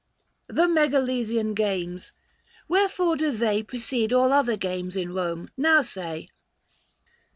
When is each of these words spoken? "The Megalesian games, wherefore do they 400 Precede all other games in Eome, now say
"The 0.47 0.65
Megalesian 0.65 1.53
games, 1.53 2.11
wherefore 2.67 3.17
do 3.17 3.29
they 3.29 3.61
400 3.61 3.67
Precede 3.67 4.13
all 4.13 4.33
other 4.33 4.57
games 4.57 4.95
in 4.95 5.09
Eome, 5.09 5.49
now 5.55 5.83
say 5.83 6.27